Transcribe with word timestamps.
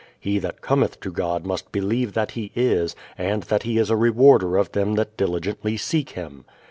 "He 0.19 0.39
that 0.39 0.61
cometh 0.61 0.99
to 1.01 1.11
God 1.11 1.45
must 1.45 1.71
believe 1.71 2.13
that 2.13 2.31
he 2.31 2.51
is, 2.55 2.95
and 3.19 3.43
that 3.43 3.61
he 3.61 3.77
is 3.77 3.91
a 3.91 3.95
rewarder 3.95 4.57
of 4.57 4.71
them 4.71 4.95
that 4.95 5.15
diligently 5.15 5.77
seek 5.77 6.13
him." 6.13 6.43